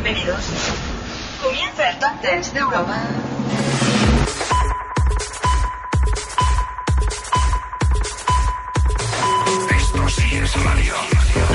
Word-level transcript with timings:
Bienvenidos. 0.00 0.44
Comienza 1.42 1.90
el 1.90 1.98
Top 1.98 2.22
Dance 2.22 2.52
de 2.52 2.60
Europa. 2.60 3.02
Esto 9.76 10.08
sí 10.08 10.36
es 10.36 10.64
radio. 10.64 10.94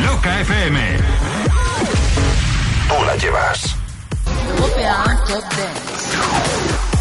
Loca 0.06 0.42
FM. 0.42 0.98
Tú 2.90 3.06
la 3.06 3.16
llevas. 3.16 3.78
Top 4.58 5.44
Dance. 5.44 6.93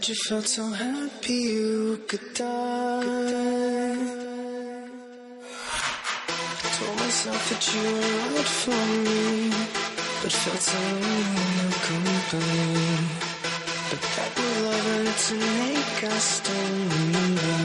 Said 0.00 0.08
you 0.08 0.14
felt 0.28 0.46
so 0.46 0.64
happy 0.64 1.34
you 1.34 2.00
could 2.08 2.32
die. 2.32 2.46
Told 6.76 6.96
myself 7.00 7.42
that 7.50 7.62
you 7.74 7.82
were 7.82 8.34
right 8.34 8.50
for 8.60 8.82
me, 9.04 9.50
but 10.22 10.32
felt 10.32 10.62
so 10.62 10.78
alone 10.78 11.72
company. 11.88 12.96
But 13.90 14.02
that 14.16 14.30
we 14.38 14.48
love 14.64 14.88
it 15.04 15.16
to 15.26 15.34
make 15.60 16.00
us 16.14 16.24
still 16.36 16.70
remember. 16.94 17.58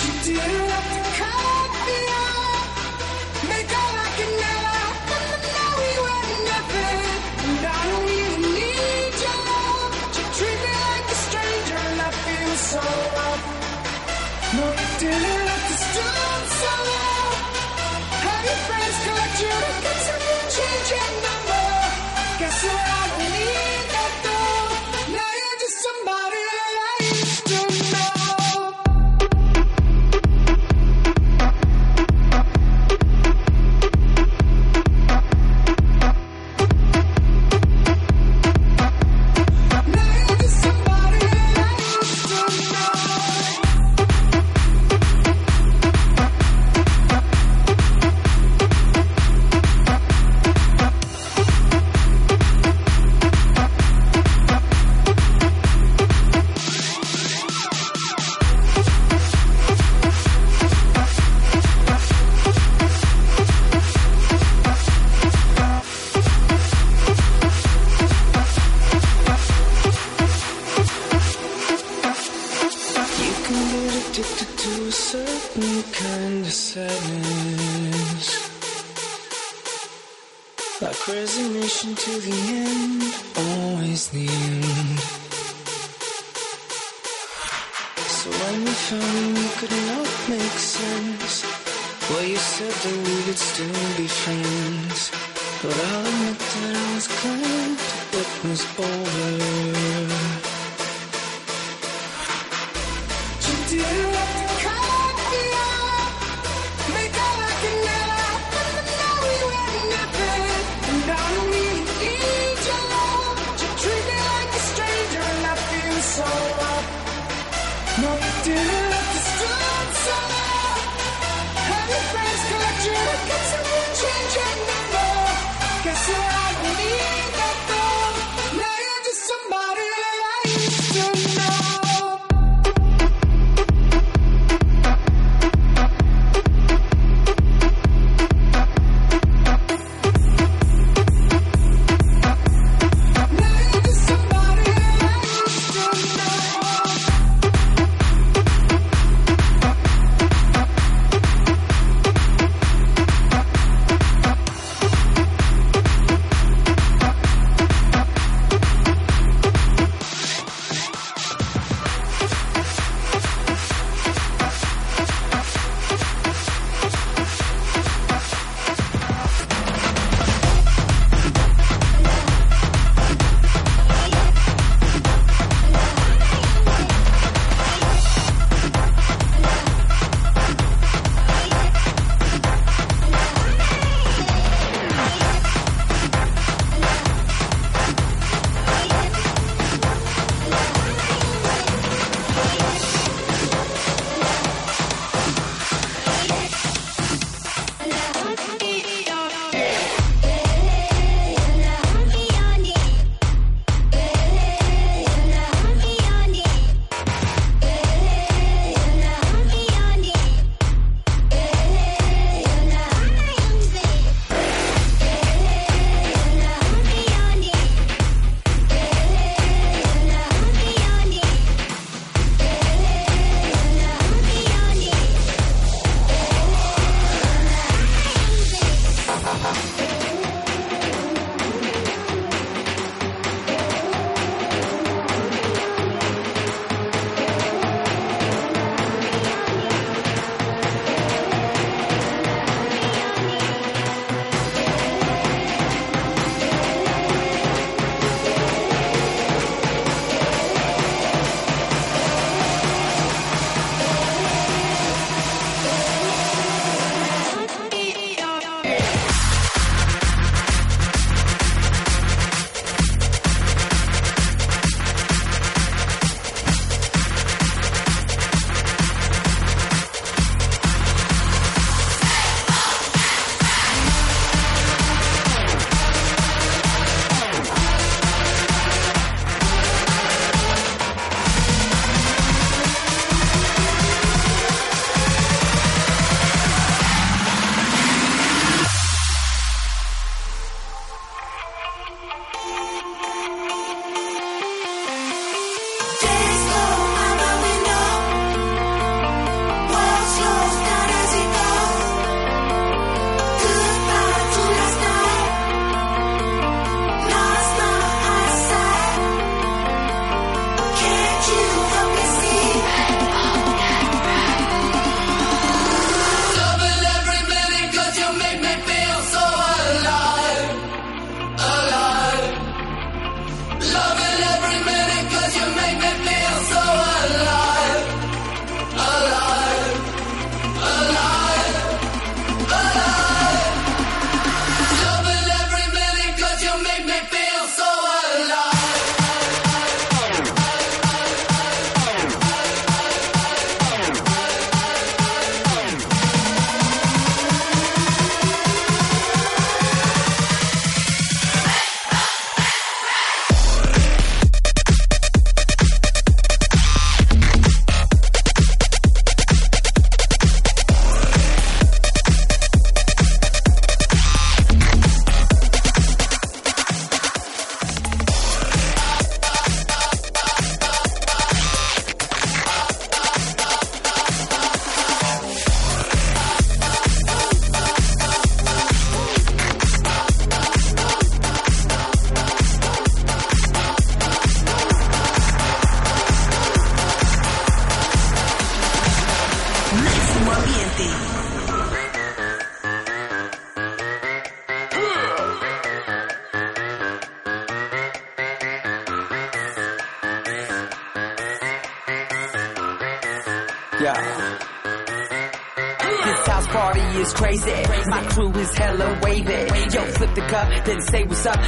You 0.00 0.12
did. 0.24 0.63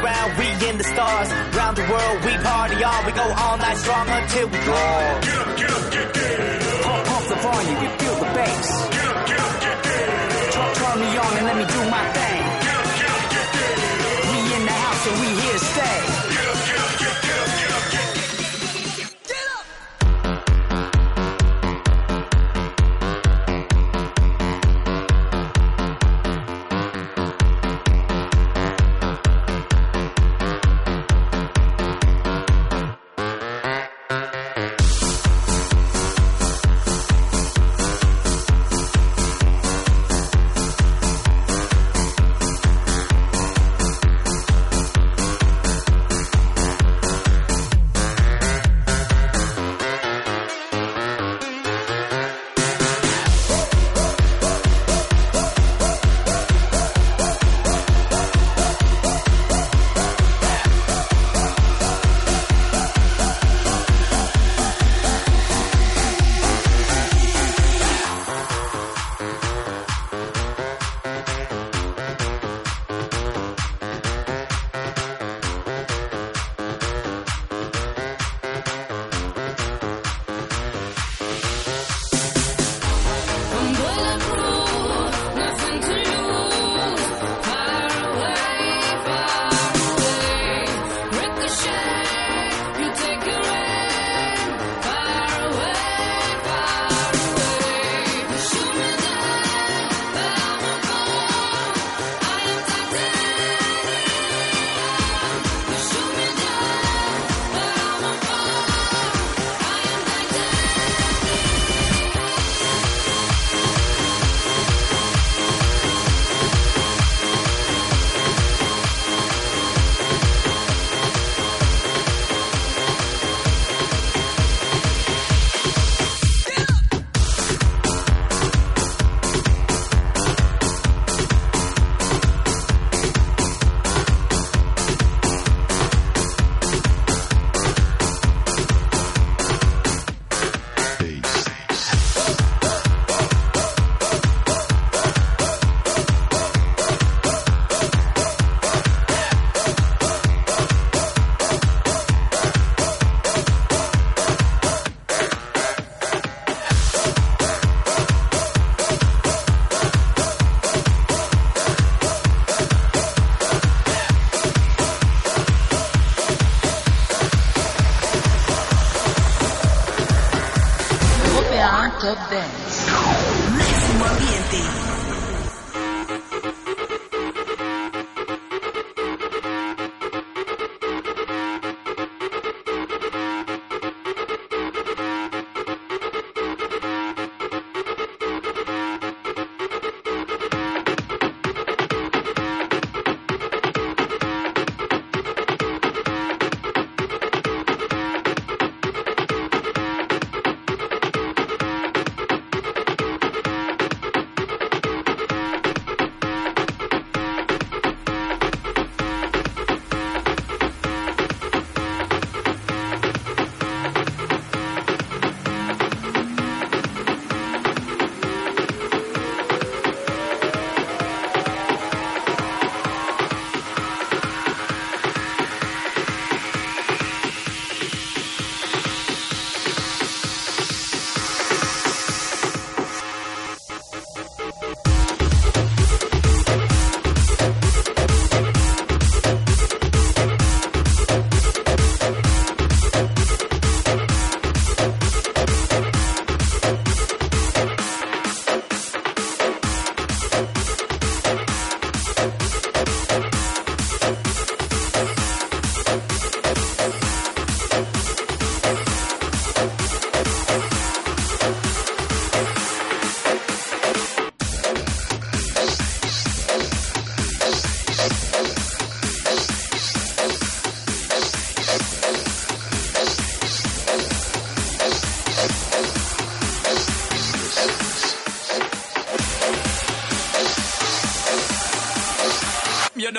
Around, 0.00 0.38
we 0.38 0.46
in 0.68 0.78
the 0.78 0.84
stars. 0.84 1.28
Round 1.54 1.76
the 1.76 1.86
world, 1.92 2.16
we 2.24 2.32
party 2.42 2.82
on. 2.82 3.06
We 3.06 3.12
go 3.12 3.26
all 3.42 3.56
night 3.58 3.78
strong 3.78 4.06
until 4.08 4.46
we 4.48 4.58
draw. 4.66 5.20
Get 5.20 5.38
up, 5.38 5.56
get 5.56 5.70
up, 5.70 5.92
get, 5.92 6.14
get 6.14 6.82
Pump, 6.84 7.06
pump 7.06 7.24
the 7.28 7.38
volume, 7.46 7.80
you 7.84 7.90
feel 8.00 8.16
the 8.22 8.30
bass. 8.36 8.68
Get 8.90 9.06
up, 9.06 9.26
get 9.26 9.40
up, 9.40 9.54
get, 9.64 9.76
Turn, 10.54 10.70
turn 10.74 10.96
me 11.00 11.10
on 11.18 11.32
and 11.38 11.46
let 11.46 11.56
me 11.56 11.63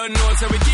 the 0.08 0.20
military 0.20 0.65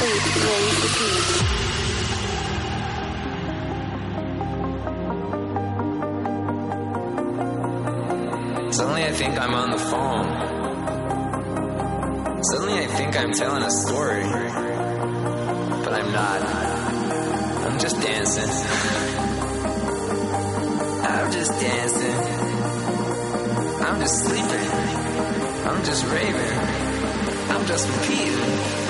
Suddenly 0.00 0.22
I 9.04 9.12
think 9.12 9.38
I'm 9.38 9.54
on 9.54 9.70
the 9.70 9.78
phone. 9.78 10.26
Suddenly 12.44 12.78
I 12.78 12.86
think 12.86 13.14
I'm 13.14 13.32
telling 13.32 13.62
a 13.62 13.70
story. 13.70 14.22
But 15.84 15.92
I'm 15.92 16.12
not. 16.12 16.42
I'm 17.66 17.78
just 17.78 18.00
dancing. 18.00 18.50
I'm 21.04 21.30
just 21.30 21.60
dancing. 21.60 22.16
I'm 23.84 24.00
just 24.00 24.24
sleeping. 24.24 24.70
I'm 25.68 25.84
just 25.84 26.06
raving. 26.06 26.58
I'm 27.50 27.66
just 27.66 27.86
repeating. 27.86 28.89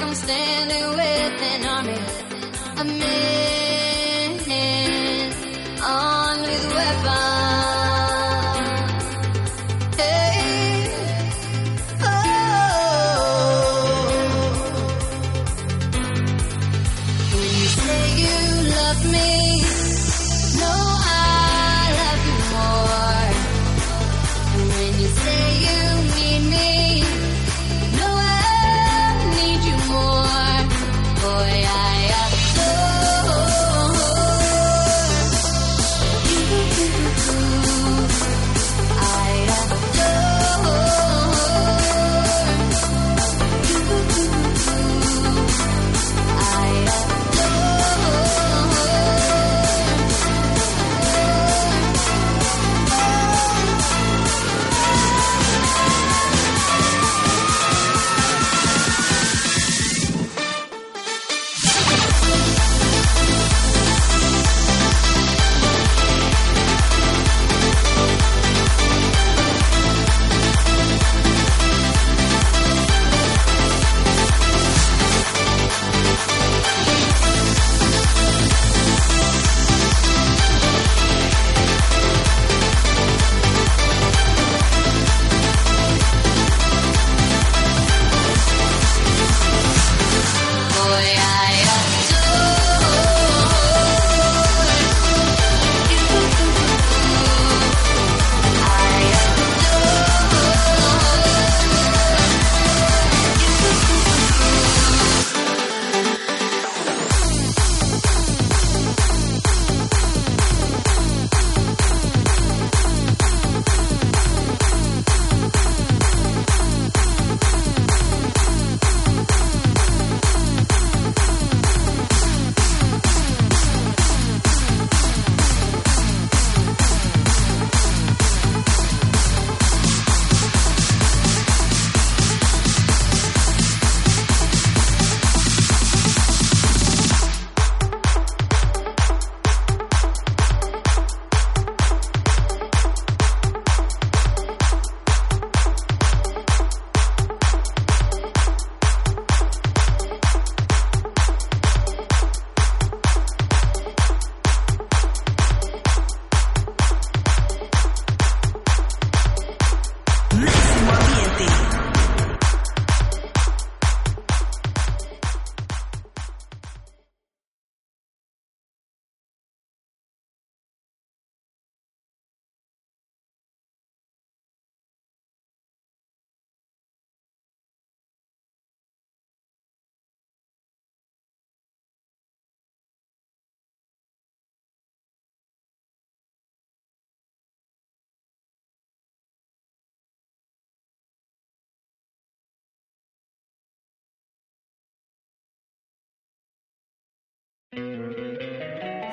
like 0.00 0.08
I'm 0.08 0.14
standing 0.14 0.88
with 0.90 1.42
an 1.42 1.66
army. 1.66 2.98
Man 2.98 3.59